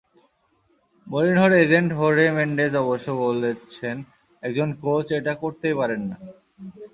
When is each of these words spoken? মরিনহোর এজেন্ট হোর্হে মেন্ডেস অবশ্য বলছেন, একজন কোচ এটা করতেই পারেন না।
মরিনহোর 1.07 1.51
এজেন্ট 1.63 1.89
হোর্হে 1.93 2.27
মেন্ডেস 2.37 2.73
অবশ্য 2.83 3.07
বলছেন, 3.23 3.95
একজন 4.43 4.69
কোচ 4.81 5.07
এটা 5.19 5.33
করতেই 5.43 5.75
পারেন 5.75 6.01
না। 6.09 6.15